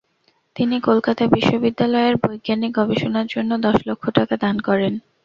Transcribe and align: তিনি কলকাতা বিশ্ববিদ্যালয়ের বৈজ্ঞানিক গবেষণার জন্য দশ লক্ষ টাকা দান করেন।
তিনি 0.55 0.75
কলকাতা 0.81 1.23
বিশ্ববিদ্যালয়ের 1.27 2.15
বৈজ্ঞানিক 2.23 2.71
গবেষণার 2.79 3.27
জন্য 3.27 3.51
দশ 3.65 3.77
লক্ষ 3.87 4.03
টাকা 4.17 4.35
দান 4.43 4.55
করেন। 4.67 4.93